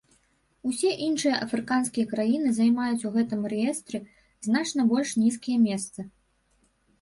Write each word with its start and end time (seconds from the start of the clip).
Усе 0.69 0.91
іншыя 1.07 1.33
афрыканскія 1.45 2.05
краіны 2.13 2.53
займаюць 2.59 3.05
у 3.09 3.11
гэтым 3.17 3.45
рэестры 3.53 3.99
значна 4.49 4.81
больш 4.95 5.09
нізкія 5.23 5.57
месцы. 5.69 6.01